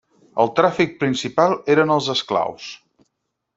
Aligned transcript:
El 0.43 0.47
tràfic 0.59 0.95
principal 1.03 1.53
eren 1.75 1.95
els 1.99 2.09
esclaus. 2.17 2.73